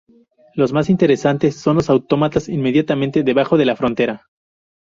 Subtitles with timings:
[0.55, 4.27] Los más interesantes son los autómatas inmediatamente debajo de la frontera.